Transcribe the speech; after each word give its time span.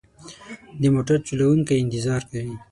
د 0.81 0.83
موټر 0.95 1.17
چلوونکی 1.27 1.75
انتظار 1.83 2.21
کوي. 2.31 2.55